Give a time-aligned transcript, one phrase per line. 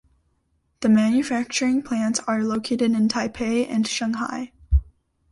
[0.79, 4.51] The manufacturing plants are located in Taipei and Shanghai.